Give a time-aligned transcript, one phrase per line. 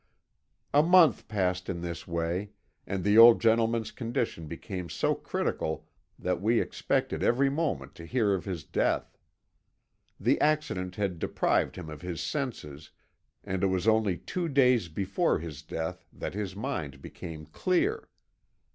[0.73, 2.49] "A month passed in this way,
[2.87, 5.85] and the old gentleman's condition became so critical
[6.17, 9.15] that we expected every moment to hear of his death.
[10.19, 12.89] The accident had deprived him of his senses,
[13.43, 18.09] and it was only two days before his death that his mind became clear.